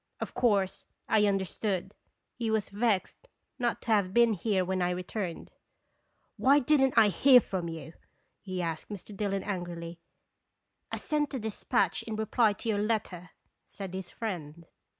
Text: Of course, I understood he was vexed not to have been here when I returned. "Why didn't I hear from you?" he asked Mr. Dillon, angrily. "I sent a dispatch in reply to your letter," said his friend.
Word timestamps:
Of 0.19 0.33
course, 0.33 0.87
I 1.07 1.27
understood 1.27 1.93
he 2.33 2.49
was 2.49 2.69
vexed 2.69 3.27
not 3.59 3.83
to 3.83 3.91
have 3.91 4.15
been 4.15 4.33
here 4.33 4.65
when 4.65 4.81
I 4.81 4.89
returned. 4.89 5.51
"Why 6.37 6.57
didn't 6.57 6.95
I 6.97 7.09
hear 7.09 7.39
from 7.39 7.67
you?" 7.69 7.93
he 8.41 8.63
asked 8.63 8.89
Mr. 8.89 9.15
Dillon, 9.15 9.43
angrily. 9.43 9.99
"I 10.91 10.97
sent 10.97 11.35
a 11.35 11.39
dispatch 11.39 12.01
in 12.01 12.15
reply 12.15 12.53
to 12.53 12.69
your 12.69 12.81
letter," 12.81 13.29
said 13.63 13.93
his 13.93 14.09
friend. 14.09 14.65